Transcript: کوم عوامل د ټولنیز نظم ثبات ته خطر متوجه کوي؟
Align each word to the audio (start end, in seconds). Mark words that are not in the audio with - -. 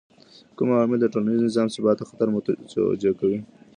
کوم 0.55 0.69
عوامل 0.75 0.99
د 1.01 1.05
ټولنیز 1.13 1.41
نظم 1.45 1.67
ثبات 1.75 1.95
ته 1.99 2.03
خطر 2.09 2.27
متوجه 2.35 3.11
کوي؟ 3.19 3.39